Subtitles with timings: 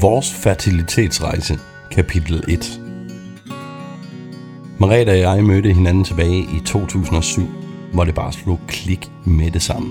[0.00, 1.58] Vores fertilitetsrejse,
[1.90, 2.80] kapitel 1.
[4.78, 7.42] Marita og jeg mødte hinanden tilbage i 2007,
[7.92, 9.88] hvor det bare slog klik med det samme.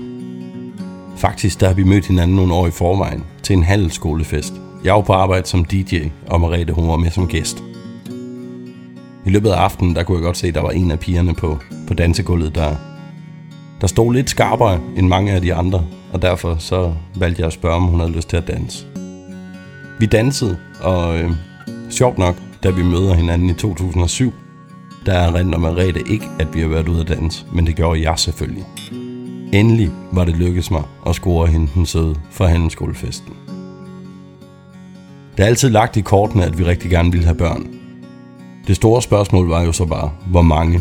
[1.16, 4.52] Faktisk der har vi mødt hinanden nogle år i forvejen til en handelsskolefest.
[4.84, 5.96] Jeg var på arbejde som DJ,
[6.26, 7.62] og Marita hun var med som gæst.
[9.26, 11.34] I løbet af aftenen, der kunne jeg godt se, at der var en af pigerne
[11.34, 12.76] på, på dansegulvet, der,
[13.80, 17.52] der stod lidt skarpere end mange af de andre, og derfor så valgte jeg at
[17.52, 18.86] spørge, om hun havde lyst til at danse.
[19.98, 21.30] Vi dansede, og øh,
[21.90, 24.32] sjovt nok, da vi møder hinanden i 2007,
[25.06, 28.18] der erindrer Merete ikke, at vi har været ude at danse, men det gjorde jeg
[28.18, 28.64] selvfølgelig.
[29.52, 33.34] Endelig var det lykkedes mig at score hende den søde for handelsskolefesten.
[35.36, 37.66] Det er altid lagt i kortene, at vi rigtig gerne ville have børn.
[38.66, 40.80] Det store spørgsmål var jo så bare, hvor mange.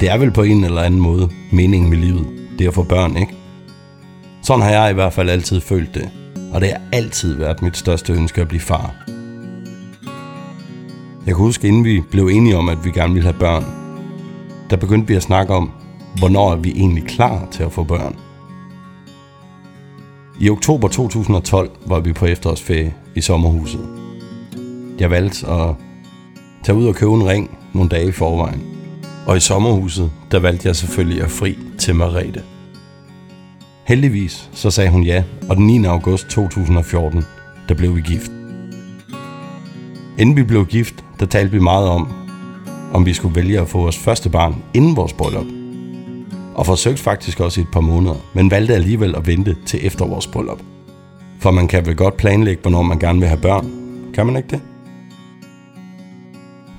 [0.00, 2.26] Det er vel på en eller anden måde meningen med livet,
[2.58, 3.34] det at få børn, ikke?
[4.42, 6.10] Sådan har jeg i hvert fald altid følt det,
[6.52, 8.94] og det har altid været mit største ønske at blive far.
[11.26, 13.64] Jeg kan huske, inden vi blev enige om, at vi gerne ville have børn,
[14.70, 15.70] der begyndte vi at snakke om,
[16.18, 18.16] hvornår er vi egentlig klar til at få børn.
[20.40, 23.88] I oktober 2012 var vi på efterårsferie i sommerhuset.
[24.98, 25.74] Jeg valgte at
[26.64, 28.62] tage ud og købe en ring nogle dage i forvejen.
[29.26, 32.42] Og i sommerhuset, der valgte jeg selvfølgelig at fri til Marete.
[33.84, 35.84] Heldigvis så sagde hun ja, og den 9.
[35.84, 37.24] august 2014,
[37.68, 38.30] der blev vi gift.
[40.18, 42.12] Inden vi blev gift, der talte vi meget om,
[42.92, 45.46] om vi skulle vælge at få vores første barn inden vores bryllup.
[46.54, 50.06] Og forsøgte faktisk også i et par måneder, men valgte alligevel at vente til efter
[50.06, 50.62] vores bryllup.
[51.38, 53.70] For man kan vel godt planlægge, hvornår man gerne vil have børn.
[54.14, 54.60] Kan man ikke det?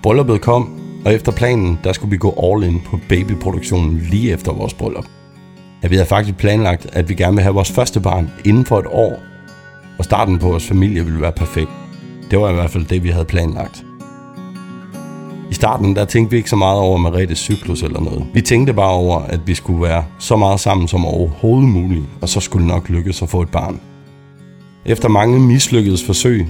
[0.03, 4.53] Brylluppet kom, og efter planen, der skulle vi gå all in på babyproduktionen lige efter
[4.53, 5.05] vores bryllup
[5.83, 8.79] at vi havde faktisk planlagt, at vi gerne ville have vores første barn inden for
[8.79, 9.19] et år,
[9.97, 11.69] og starten på vores familie ville være perfekt.
[12.31, 13.85] Det var i hvert fald det, vi havde planlagt.
[15.51, 18.25] I starten, der tænkte vi ikke så meget over Maretes cyklus eller noget.
[18.33, 22.29] Vi tænkte bare over, at vi skulle være så meget sammen som overhovedet muligt, og
[22.29, 23.79] så skulle det nok lykkes at få et barn.
[24.85, 26.47] Efter mange mislykkedes forsøg,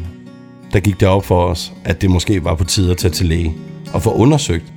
[0.73, 3.25] der gik det op for os, at det måske var på tide at tage til
[3.25, 3.55] læge
[3.93, 4.73] og få undersøgt,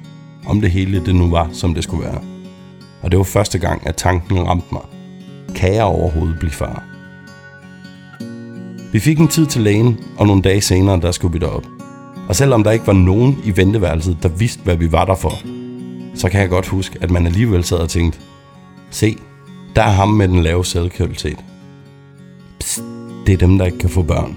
[0.47, 2.35] om det hele det nu var, som det skulle være.
[3.03, 4.83] Og det var første gang, at tanken ramte mig.
[5.55, 6.84] Kan jeg overhovedet blive far?
[8.93, 11.67] Vi fik en tid til lægen, og nogle dage senere, der skulle vi derop.
[12.29, 15.33] Og selvom der ikke var nogen i venteværelset, der vidste, hvad vi var der for,
[16.15, 18.19] så kan jeg godt huske, at man alligevel sad og tænkte,
[18.91, 19.17] se,
[19.77, 21.45] der er ham med den lave sædkvalitet.
[22.61, 22.83] Psst,
[23.27, 24.37] det er dem, der ikke kan få børn.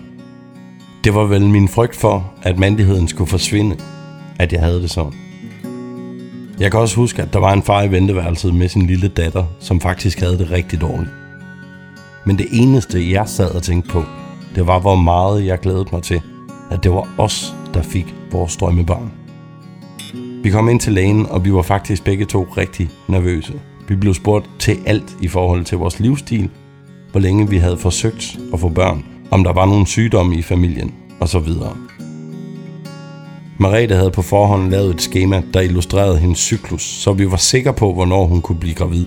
[1.04, 3.78] Det var vel min frygt for, at mandigheden skulle forsvinde,
[4.40, 5.29] at jeg havde det sådan.
[6.60, 9.44] Jeg kan også huske, at der var en far i venteværelset med sin lille datter,
[9.60, 11.12] som faktisk havde det rigtig dårligt.
[12.26, 14.04] Men det eneste, jeg sad og tænkte på,
[14.56, 16.22] det var, hvor meget jeg glædede mig til,
[16.72, 19.12] at det var os, der fik vores drømmebarn.
[20.44, 23.54] Vi kom ind til lægen, og vi var faktisk begge to rigtig nervøse.
[23.88, 26.50] Vi blev spurgt til alt i forhold til vores livsstil,
[27.12, 30.94] hvor længe vi havde forsøgt at få børn, om der var nogle sygdomme i familien
[31.20, 31.48] osv.
[33.62, 37.74] Marete havde på forhånd lavet et schema, der illustrerede hendes cyklus, så vi var sikre
[37.74, 39.06] på, hvornår hun kunne blive gravid.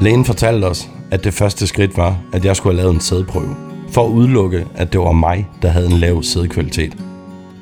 [0.00, 3.56] Lægen fortalte os, at det første skridt var, at jeg skulle have lavet en sædprøve,
[3.90, 6.96] for at udelukke, at det var mig, der havde en lav sædkvalitet.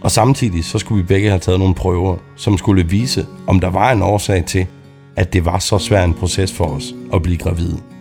[0.00, 3.70] Og samtidig så skulle vi begge have taget nogle prøver, som skulle vise, om der
[3.70, 4.66] var en årsag til,
[5.16, 7.91] at det var så svær en proces for os at blive gravide.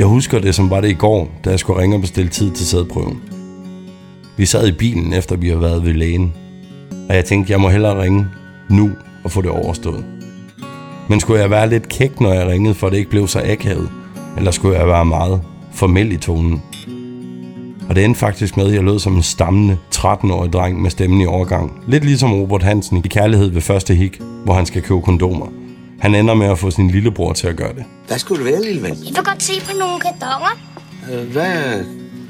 [0.00, 2.50] Jeg husker det, som var det i går, da jeg skulle ringe og bestille tid
[2.50, 3.22] til sædprøven.
[4.36, 6.32] Vi sad i bilen, efter vi havde været ved lægen.
[7.08, 8.26] Og jeg tænkte, jeg må hellere ringe
[8.70, 8.90] nu
[9.24, 10.04] og få det overstået.
[11.08, 13.90] Men skulle jeg være lidt kæk, når jeg ringede, for det ikke blev så akavet?
[14.36, 15.40] Eller skulle jeg være meget
[15.72, 16.62] formel i tonen?
[17.88, 21.20] Og det endte faktisk med, at jeg lød som en stammende 13-årig dreng med stemmen
[21.20, 21.82] i overgang.
[21.86, 25.46] Lidt ligesom Robert Hansen i Kærlighed ved første hik, hvor han skal købe kondomer.
[26.00, 27.84] Han ender med at få sin lillebror til at gøre det.
[28.06, 28.90] Hvad skulle det være, lille ven?
[28.90, 30.58] Jeg vil godt se på nogle kardonger.
[31.12, 31.82] Øh, Hvad er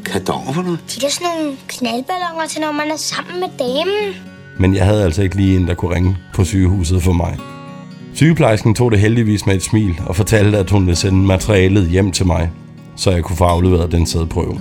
[0.04, 0.78] kardonger for noget?
[1.00, 4.14] De er sådan nogle knaldballoner til, når man er sammen med damen.
[4.58, 7.36] Men jeg havde altså ikke lige en, der kunne ringe på sygehuset for mig.
[8.14, 12.12] Sygeplejersken tog det heldigvis med et smil og fortalte, at hun ville sende materialet hjem
[12.12, 12.50] til mig,
[12.96, 14.60] så jeg kunne få afleveret den sædprøve.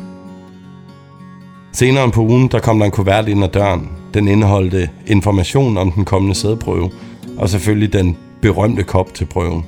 [1.74, 3.90] Senere på ugen, der kom der en kuvert ind ad døren.
[4.14, 6.92] Den indeholdte information om den kommende sædprøve,
[7.38, 9.66] og selvfølgelig den berømte kop til prøven.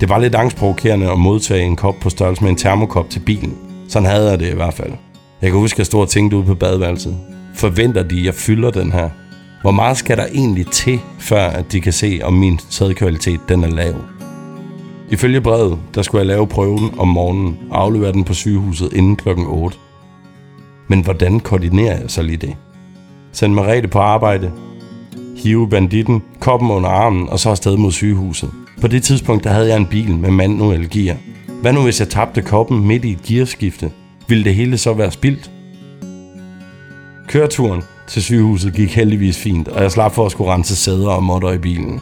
[0.00, 3.58] Det var lidt angstprovokerende at modtage en kop på størrelse med en termokop til bilen.
[3.88, 4.92] Sådan havde jeg det i hvert fald.
[5.42, 7.18] Jeg kan huske, at jeg stod og tænkte ude på badeværelset.
[7.54, 9.08] Forventer de, at jeg fylder den her?
[9.62, 13.64] Hvor meget skal der egentlig til, før at de kan se, om min sædkvalitet den
[13.64, 13.94] er lav?
[15.10, 19.16] Ifølge brevet, der skulle jeg lave prøven om morgenen og aflevere den på sygehuset inden
[19.16, 19.78] klokken 8.
[20.88, 22.56] Men hvordan koordinerer jeg så lige det?
[23.32, 24.52] Send Merete på arbejde,
[25.42, 28.50] hive banditten, koppen under armen og så afsted mod sygehuset.
[28.80, 31.16] På det tidspunkt der havde jeg en bil med manuel gear.
[31.60, 33.90] Hvad nu hvis jeg tabte koppen midt i et gearskifte?
[34.28, 35.50] Ville det hele så være spildt?
[37.28, 41.22] Køreturen til sygehuset gik heldigvis fint, og jeg slap for at skulle rense sæder og
[41.22, 42.00] modder i bilen.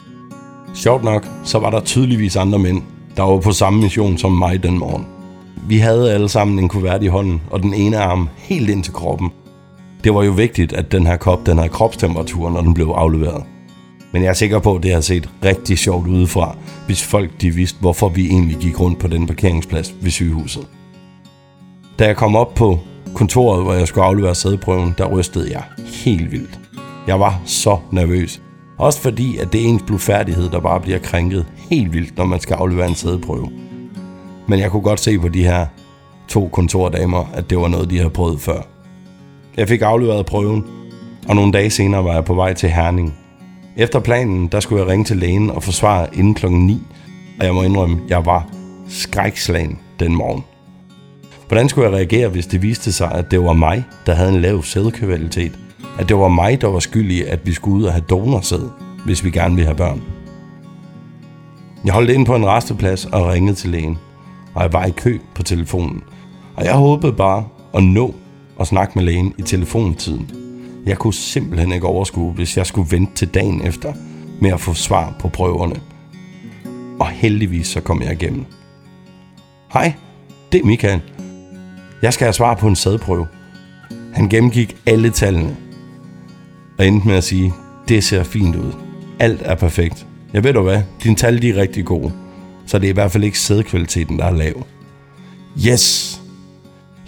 [0.75, 2.83] Sjovt nok, så var der tydeligvis andre mænd,
[3.17, 5.07] der var på samme mission som mig den morgen.
[5.69, 8.93] Vi havde alle sammen en kuvert i hånden, og den ene arm helt ind til
[8.93, 9.31] kroppen.
[10.05, 13.44] Det var jo vigtigt, at den her kop den havde kropstemperatur, når den blev afleveret.
[14.12, 16.56] Men jeg er sikker på, at det har set rigtig sjovt udefra,
[16.87, 20.67] hvis folk de vidste, hvorfor vi egentlig gik rundt på den parkeringsplads ved sygehuset.
[21.99, 22.79] Da jeg kom op på
[23.14, 25.62] kontoret, hvor jeg skulle aflevere sædeprøven, der rystede jeg
[26.05, 26.61] helt vildt.
[27.06, 28.43] Jeg var så nervøs.
[28.79, 32.41] Også fordi, at det er ens blodfærdighed, der bare bliver krænket helt vildt, når man
[32.41, 33.50] skal aflevere en sædeprøve.
[34.49, 35.67] Men jeg kunne godt se på de her
[36.29, 38.69] to kontordamer, at det var noget, de havde prøvet før.
[39.56, 40.64] Jeg fik afleveret prøven,
[41.29, 43.14] og nogle dage senere var jeg på vej til Herning.
[43.76, 46.82] Efter planen, der skulle jeg ringe til lægen og forsvare inden klokken 9,
[47.41, 48.49] og jeg må indrømme, at jeg var
[48.88, 50.44] skrækslagen den morgen.
[51.49, 54.41] Hvordan skulle jeg reagere, hvis det viste sig, at det var mig, der havde en
[54.41, 55.58] lav sædkvalitet?
[55.99, 58.69] At det var mig, der var skyld i, at vi skulle ud og have donorsæd,
[59.05, 60.03] hvis vi gerne ville have børn?
[61.85, 63.99] Jeg holdt ind på en resteplads og ringede til lægen,
[64.55, 66.03] og jeg var i kø på telefonen.
[66.56, 67.44] Og jeg håbede bare
[67.75, 68.14] at nå
[68.61, 70.31] og snakke med lægen i telefontiden.
[70.87, 73.93] Jeg kunne simpelthen ikke overskue, hvis jeg skulle vente til dagen efter
[74.41, 75.81] med at få svar på prøverne.
[77.01, 78.45] Og heldigvis så kom jeg igennem.
[79.73, 79.93] Hej,
[80.53, 81.01] det er Michael.
[82.03, 83.27] Jeg skal have svar på en sædprøve.
[84.15, 85.56] Han gennemgik alle tallene
[86.79, 87.53] og endte med at sige,
[87.89, 88.73] det ser fint ud.
[89.19, 90.06] Alt er perfekt.
[90.33, 92.13] Jeg ved du hvad, dine tal de er rigtig gode,
[92.67, 94.67] så det er i hvert fald ikke sædkvaliteten, der er lav.
[95.69, 96.19] Yes!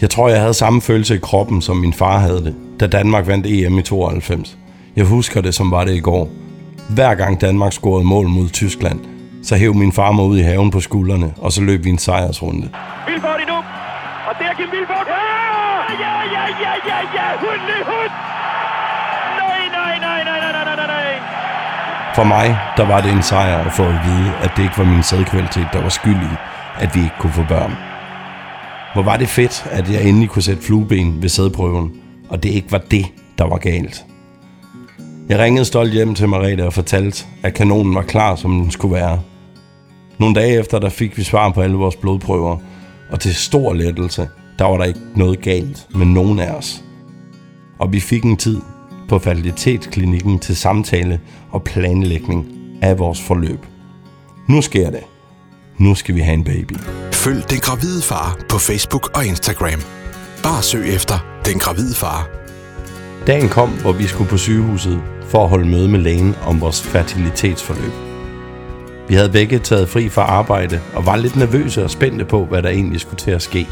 [0.02, 3.26] Jeg tror, jeg havde samme følelse i kroppen, som min far havde det, da Danmark
[3.26, 4.58] vandt EM i 92.
[4.96, 6.28] Jeg husker det, som var det i går.
[6.90, 9.00] Hver gang Danmark scorede mål mod Tyskland,
[9.44, 11.98] så hævde min far mig ud i haven på skuldrene, og så løb vi en
[11.98, 12.68] sejrsrunde.
[13.08, 13.56] Vilfort endnu.
[14.28, 15.06] Og der Kim Vilfort.
[15.08, 15.22] Ja!
[16.04, 17.26] Ja, ja, ja, ja, ja.
[17.40, 17.60] Hund
[17.90, 18.12] hund.
[19.40, 21.14] Nej, nej, nej, nej, nej, nej, nej, nej.
[22.14, 24.84] For mig, der var det en sejr at få at vide, at det ikke var
[24.84, 26.34] min sædkvalitet, der var skyld i,
[26.78, 27.91] at vi ikke kunne få børn.
[28.92, 31.92] Hvor var det fedt, at jeg endelig kunne sætte flueben ved sædprøven,
[32.28, 33.06] og det ikke var det,
[33.38, 34.04] der var galt.
[35.28, 38.94] Jeg ringede stolt hjem til Marete og fortalte, at kanonen var klar, som den skulle
[38.94, 39.20] være.
[40.18, 42.56] Nogle dage efter, der fik vi svar på alle vores blodprøver,
[43.10, 44.28] og til stor lettelse,
[44.58, 46.84] der var der ikke noget galt med nogen af os.
[47.78, 48.60] Og vi fik en tid
[49.08, 52.46] på fertilitetsklinikken til samtale og planlægning
[52.82, 53.66] af vores forløb.
[54.48, 55.02] Nu sker det.
[55.78, 56.74] Nu skal vi have en baby.
[57.24, 59.80] Følg Den Gravide Far på Facebook og Instagram.
[60.42, 62.28] Bare søg efter Den Gravide Far.
[63.26, 66.82] Dagen kom, hvor vi skulle på sygehuset for at holde møde med lægen om vores
[66.82, 67.92] fertilitetsforløb.
[69.08, 72.62] Vi havde begge taget fri fra arbejde og var lidt nervøse og spændte på, hvad
[72.62, 73.68] der egentlig skulle til at ske.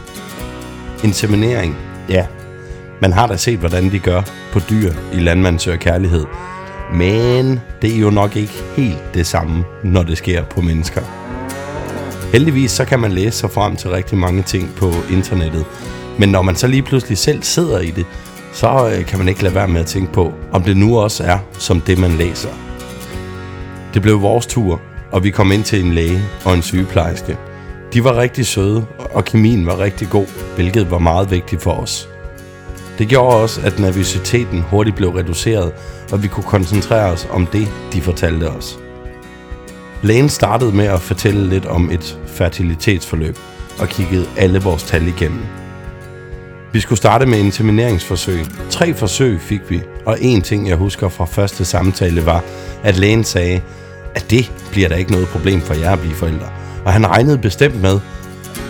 [1.04, 1.76] Inseminering,
[2.08, 2.26] ja.
[3.00, 6.24] Man har da set, hvordan de gør på dyr i Landmandsør Kærlighed.
[6.94, 11.19] Men det er jo nok ikke helt det samme, når det sker på mennesker.
[12.32, 15.64] Heldigvis så kan man læse sig frem til rigtig mange ting på internettet.
[16.18, 18.06] Men når man så lige pludselig selv sidder i det,
[18.52, 21.24] så øh, kan man ikke lade være med at tænke på, om det nu også
[21.24, 22.48] er som det, man læser.
[23.94, 24.80] Det blev vores tur,
[25.12, 27.36] og vi kom ind til en læge og en sygeplejerske.
[27.92, 32.08] De var rigtig søde, og kemien var rigtig god, hvilket var meget vigtigt for os.
[32.98, 35.72] Det gjorde også, at nervøsiteten hurtigt blev reduceret,
[36.12, 38.78] og vi kunne koncentrere os om det, de fortalte os.
[40.02, 43.38] Lægen startede med at fortælle lidt om et fertilitetsforløb
[43.78, 45.42] og kiggede alle vores tal igennem.
[46.72, 48.40] Vi skulle starte med insemineringsforsøg.
[48.70, 52.44] Tre forsøg fik vi, og en ting, jeg husker fra første samtale, var,
[52.82, 53.60] at lægen sagde,
[54.14, 56.48] at det bliver der ikke noget problem for jer at blive forældre.
[56.84, 58.00] Og han regnede bestemt med,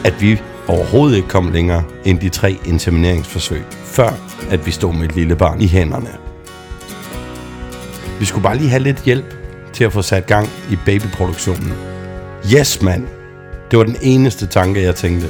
[0.04, 4.10] at vi overhovedet ikke kom længere end de tre insemineringsforsøg, før
[4.50, 6.10] at vi stod med et lille barn i hænderne.
[8.18, 9.39] Vi skulle bare lige have lidt hjælp
[9.80, 11.72] til at få sat gang i babyproduktionen.
[12.54, 13.06] Yes, mand!
[13.70, 15.26] Det var den eneste tanke, jeg tænkte.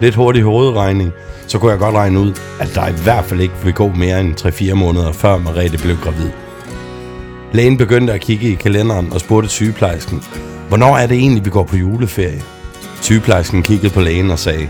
[0.00, 1.12] Lidt hurtig hovedregning,
[1.46, 4.20] så kunne jeg godt regne ud, at der i hvert fald ikke vil gå mere
[4.20, 6.30] end 3-4 måneder, før Marete blev gravid.
[7.52, 10.22] Lægen begyndte at kigge i kalenderen og spurgte sygeplejersken,
[10.68, 12.42] hvornår er det egentlig, vi går på juleferie?
[13.00, 14.68] Sygeplejersken kiggede på lægen og sagde,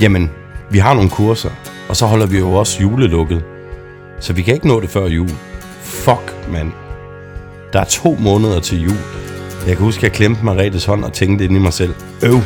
[0.00, 0.30] jamen,
[0.70, 1.50] vi har nogle kurser,
[1.88, 3.44] og så holder vi jo også julelukket.
[4.20, 5.30] Så vi kan ikke nå det før jul.
[5.82, 6.83] Fuck, mand.
[7.74, 8.98] Der er to måneder til jul.
[9.66, 11.94] Jeg kan huske, at jeg klemte Maretes hånd og tænkte ind i mig selv.
[12.22, 12.40] Øv!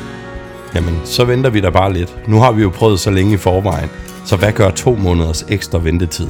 [0.74, 2.28] Jamen, så venter vi da bare lidt.
[2.28, 3.88] Nu har vi jo prøvet så længe i forvejen,
[4.24, 6.26] så hvad gør to måneders ekstra ventetid?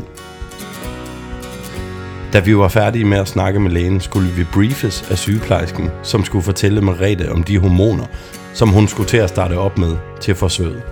[2.32, 6.24] Da vi var færdige med at snakke med lægen, skulle vi briefes af sygeplejersken, som
[6.24, 8.04] skulle fortælle Marete om de hormoner,
[8.54, 10.82] som hun skulle til at starte op med til forsøget.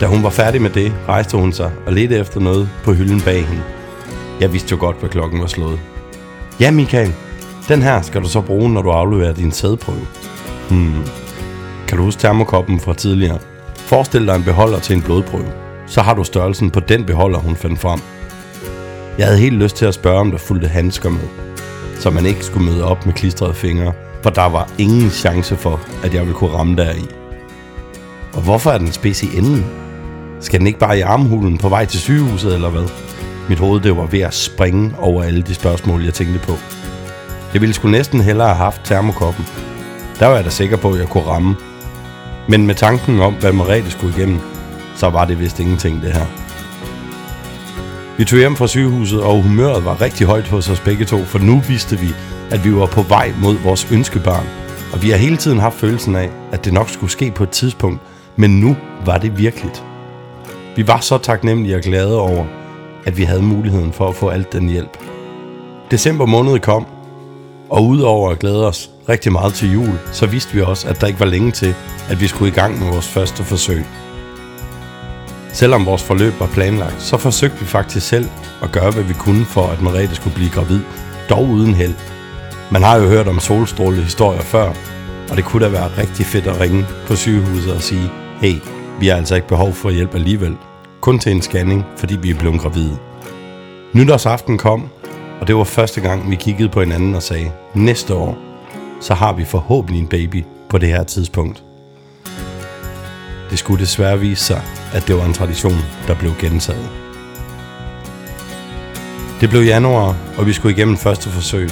[0.00, 3.20] Da hun var færdig med det, rejste hun sig og ledte efter noget på hylden
[3.20, 3.62] bag hende.
[4.40, 5.99] Jeg vidste jo godt, hvad klokken var slået.
[6.60, 7.14] Ja, Michael,
[7.68, 10.06] den her skal du så bruge, når du afleverer din sædprøve.
[10.70, 11.04] Hmm.
[11.88, 13.38] Kan du huske termokoppen fra tidligere?
[13.76, 15.52] Forestil dig en beholder til en blodprøve.
[15.86, 18.00] Så har du størrelsen på den beholder, hun fandt frem.
[19.18, 21.28] Jeg havde helt lyst til at spørge, om der fulgte handsker med,
[21.98, 25.80] så man ikke skulle møde op med klistrede fingre, for der var ingen chance for,
[26.04, 27.06] at jeg ville kunne ramme deri.
[28.34, 29.64] Og hvorfor er den spids i enden?
[30.40, 33.09] Skal den ikke bare i armhulen på vej til sygehuset, eller hvad?
[33.50, 36.52] Mit hoved det var ved at springe over alle de spørgsmål, jeg tænkte på.
[37.52, 39.46] Jeg ville sgu næsten hellere have haft termokoppen.
[40.18, 41.56] Der var jeg da sikker på, at jeg kunne ramme.
[42.48, 44.40] Men med tanken om, hvad Merete skulle igennem,
[44.96, 46.26] så var det vist ingenting det her.
[48.18, 51.38] Vi tog hjem fra sygehuset, og humøret var rigtig højt hos os begge to, for
[51.38, 52.08] nu vidste vi,
[52.50, 54.46] at vi var på vej mod vores ønskebarn.
[54.92, 57.50] Og vi har hele tiden haft følelsen af, at det nok skulle ske på et
[57.50, 58.00] tidspunkt,
[58.36, 59.84] men nu var det virkeligt.
[60.76, 62.59] Vi var så taknemmelige og glade over,
[63.06, 64.98] at vi havde muligheden for at få alt den hjælp.
[65.90, 66.86] December måned kom,
[67.70, 71.06] og udover at glæde os rigtig meget til jul, så vidste vi også, at der
[71.06, 71.74] ikke var længe til,
[72.10, 73.84] at vi skulle i gang med vores første forsøg.
[75.52, 78.28] Selvom vores forløb var planlagt, så forsøgte vi faktisk selv
[78.62, 80.80] at gøre, hvad vi kunne for, at Merete skulle blive gravid,
[81.30, 81.94] dog uden held.
[82.70, 84.72] Man har jo hørt om solstråle historier før,
[85.30, 88.54] og det kunne da være rigtig fedt at ringe på sygehuset og sige, hey,
[89.00, 90.56] vi har altså ikke behov for hjælp alligevel.
[91.00, 92.98] Kun til en scanning, fordi vi er blevet gravide.
[93.92, 94.88] Nytårsaften kom,
[95.40, 98.38] og det var første gang, vi kiggede på hinanden og sagde, næste år,
[99.00, 101.62] så har vi forhåbentlig en baby på det her tidspunkt.
[103.50, 104.62] Det skulle desværre vise sig,
[104.94, 106.88] at det var en tradition, der blev gentaget.
[109.40, 111.70] Det blev januar, og vi skulle igennem første forsøg.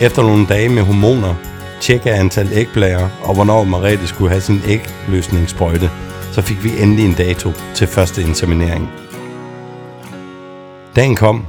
[0.00, 1.34] Efter nogle dage med hormoner,
[1.80, 5.90] tjekke antal ægblærer og hvornår Marete skulle have sin ægløsningssprøjte,
[6.32, 8.90] så fik vi endelig en dato til første inseminering.
[10.96, 11.46] Dagen kom.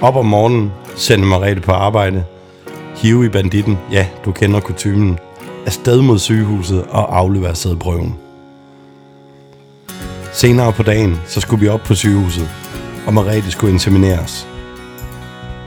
[0.00, 2.24] Op om morgenen sendte Marete på arbejde.
[2.96, 5.18] Hive i banditten, ja, du kender kutumen.
[5.66, 8.16] Afsted mod sygehuset og aflevere sædprøven.
[10.32, 12.48] Senere på dagen, så skulle vi op på sygehuset,
[13.06, 14.48] og Marete skulle insemineres.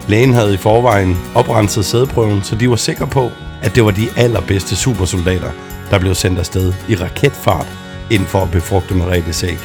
[0.07, 3.29] Lægen havde i forvejen oprenset sædprøven, så de var sikre på,
[3.62, 5.51] at det var de allerbedste supersoldater,
[5.91, 7.67] der blev sendt afsted i raketfart
[8.12, 9.58] ind for at befrugte Merethes æg.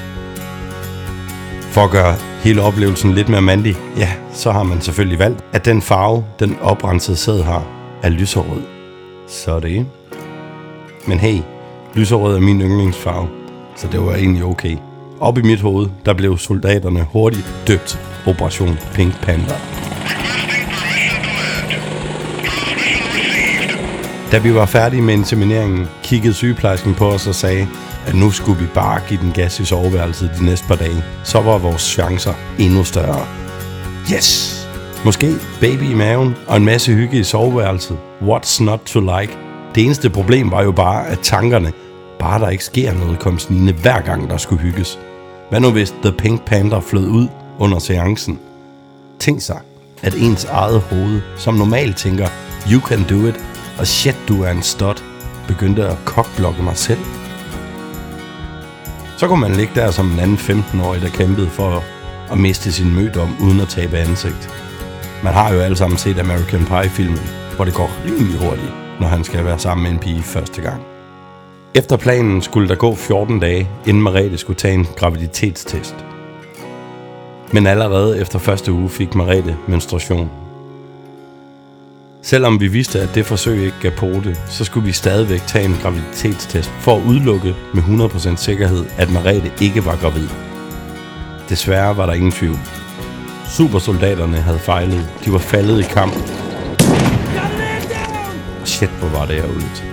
[1.71, 5.65] For at gøre hele oplevelsen lidt mere mandig, ja, så har man selvfølgelig valgt, at
[5.65, 7.67] den farve, den oprensede sæd har,
[8.03, 8.63] er lyserød.
[9.29, 9.87] Så det.
[11.07, 11.39] Men hey,
[11.95, 13.29] lyserød er min yndlingsfarve,
[13.77, 14.77] så det var egentlig okay.
[15.21, 19.84] Op i mit hoved, der blev soldaterne hurtigt døbt Operation Pink Panther.
[24.35, 27.69] Da vi var færdige med insemineringen, kiggede sygeplejersken på os og sagde,
[28.07, 31.05] at nu skulle vi bare give den gas i soveværelset de næste par dage.
[31.25, 33.27] Så var vores chancer endnu større.
[34.13, 34.61] Yes!
[35.05, 37.99] Måske baby i maven og en masse hygge i soveværelset.
[38.23, 39.39] What's not to like?
[39.75, 41.73] Det eneste problem var jo bare, at tankerne,
[42.19, 44.99] bare der ikke sker noget, kom snigende hver gang, der skulle hygges.
[45.51, 48.39] Hvad nu hvis The Pink Panther flød ud under seancen?
[49.19, 49.59] Tænk sig,
[50.03, 52.29] at ens eget hoved, som normalt tænker,
[52.73, 53.35] you can do it,
[53.79, 55.05] og shit, du er en stot,
[55.49, 57.01] begyndte at kokblokke mig selv.
[59.17, 61.85] Så kunne man ligge der som en anden 15-årig, der kæmpede for
[62.33, 64.51] at miste sin mødom uden at tabe ansigt.
[65.25, 67.21] Man har jo alle sammen set American Pie-filmen,
[67.57, 70.83] hvor det går rimelig hurtigt, når han skal være sammen med en pige første gang.
[71.75, 75.95] Efter planen skulle der gå 14 dage, inden Marete skulle tage en graviditetstest.
[77.53, 80.44] Men allerede efter første uge fik Marete menstruation.
[82.27, 85.77] Selvom vi vidste, at det forsøg ikke gav pote, så skulle vi stadigvæk tage en
[85.83, 90.29] graviditetstest for at udelukke med 100% sikkerhed, at Marete ikke var gravid.
[91.49, 92.59] Desværre var der ingen tvivl.
[93.57, 95.09] Supersoldaterne havde fejlet.
[95.25, 96.15] De var faldet i kamp.
[98.65, 99.85] Shit, hvor var det ærgerligt.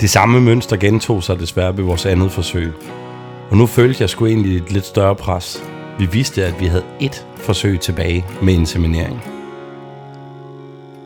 [0.00, 2.72] Det samme mønster gentog sig desværre ved vores andet forsøg.
[3.50, 5.62] Og nu følte jeg sgu egentlig et lidt større pres.
[5.98, 9.22] Vi vidste, at vi havde ét forsøg tilbage med inseminering.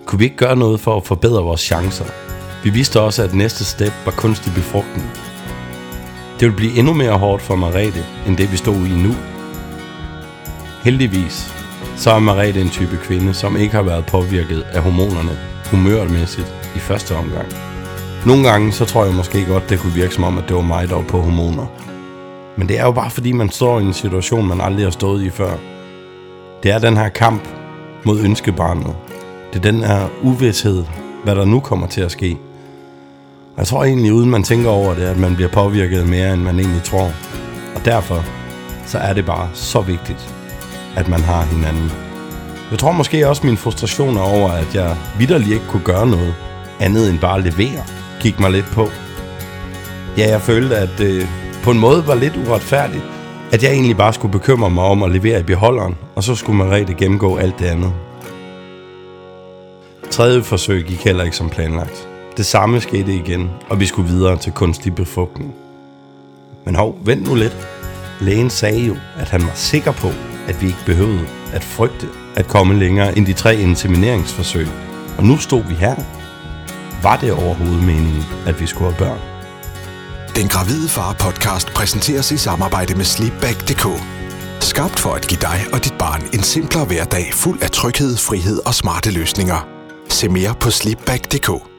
[0.06, 2.04] Kunne vi ikke gøre noget for at forbedre vores chancer?
[2.64, 5.10] Vi vidste også, at næste step var kunstig befrugtning.
[6.32, 9.14] Det ville blive endnu mere hårdt for Marete, end det vi stod i nu.
[10.84, 11.54] Heldigvis,
[11.96, 15.38] så er Marete en type kvinde, som ikke har været påvirket af hormonerne
[15.70, 17.46] humørmæssigt i første omgang.
[18.26, 20.62] Nogle gange, så tror jeg måske godt, det kunne virke som om, at det var
[20.62, 21.66] mig, der var på hormoner.
[22.56, 25.22] Men det er jo bare fordi, man står i en situation, man aldrig har stået
[25.22, 25.52] i før.
[26.62, 27.48] Det er den her kamp
[28.04, 28.94] mod ønskebarnet.
[29.52, 30.84] Det er den her uvidshed,
[31.24, 32.38] hvad der nu kommer til at ske.
[33.54, 36.42] Og jeg tror egentlig, uden man tænker over det, at man bliver påvirket mere, end
[36.42, 37.12] man egentlig tror.
[37.74, 38.24] Og derfor,
[38.86, 40.34] så er det bare så vigtigt,
[40.96, 41.92] at man har hinanden.
[42.70, 46.34] Jeg tror måske også min frustration over, at jeg vidderlig ikke kunne gøre noget
[46.80, 47.82] andet end bare levere,
[48.20, 48.88] gik mig lidt på.
[50.18, 51.28] Ja, jeg følte, at det
[51.62, 53.04] på en måde var lidt uretfærdigt,
[53.52, 56.59] at jeg egentlig bare skulle bekymre mig om at levere i beholderen, og så skulle
[56.59, 57.92] man gennemgå alt det andet.
[60.11, 62.09] Tredje forsøg gik heller ikke som planlagt.
[62.37, 65.54] Det samme skete igen, og vi skulle videre til kunstig befrugtning.
[66.64, 67.57] Men hov, vent nu lidt.
[68.21, 70.09] Lægen sagde jo, at han var sikker på,
[70.49, 74.66] at vi ikke behøvede at frygte at komme længere end de tre insemineringsforsøg.
[75.19, 75.95] Og nu stod vi her.
[77.02, 79.39] Var det overhovedet meningen, at vi skulle have børn?
[80.37, 83.87] Den Gravide Far podcast præsenteres i samarbejde med Sleepback.dk.
[84.60, 88.66] Skabt for at give dig og dit barn en simplere hverdag fuld af tryghed, frihed
[88.66, 89.66] og smarte løsninger.
[90.08, 91.69] Se mere på Sleepback.dk.